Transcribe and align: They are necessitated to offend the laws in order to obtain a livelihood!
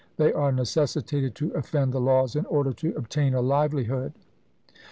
They 0.17 0.33
are 0.33 0.51
necessitated 0.51 1.35
to 1.35 1.51
offend 1.51 1.93
the 1.93 2.01
laws 2.01 2.35
in 2.35 2.47
order 2.47 2.73
to 2.73 2.95
obtain 2.95 3.35
a 3.35 3.41
livelihood! 3.41 4.13